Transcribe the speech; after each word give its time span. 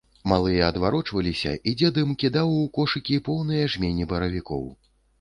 Малыя 0.31 0.63
адварочваліся, 0.71 1.53
і 1.71 1.75
дзед 1.83 2.01
ім 2.05 2.17
кідаў 2.25 2.57
у 2.57 2.67
кошыкі 2.81 3.23
поўныя 3.31 3.73
жмені 3.75 4.03
баравікоў. 4.17 4.71